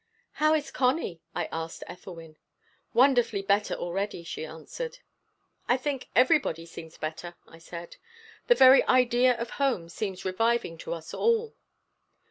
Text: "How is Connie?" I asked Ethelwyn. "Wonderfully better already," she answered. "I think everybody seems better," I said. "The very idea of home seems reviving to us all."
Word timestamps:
"How 0.31 0.55
is 0.55 0.71
Connie?" 0.71 1.21
I 1.35 1.47
asked 1.51 1.83
Ethelwyn. 1.85 2.37
"Wonderfully 2.91 3.43
better 3.43 3.75
already," 3.75 4.23
she 4.23 4.43
answered. 4.47 4.97
"I 5.67 5.77
think 5.77 6.09
everybody 6.15 6.65
seems 6.65 6.97
better," 6.97 7.35
I 7.47 7.59
said. 7.59 7.97
"The 8.47 8.55
very 8.55 8.81
idea 8.85 9.37
of 9.39 9.51
home 9.61 9.89
seems 9.89 10.25
reviving 10.25 10.79
to 10.79 10.93
us 10.95 11.13
all." 11.13 11.53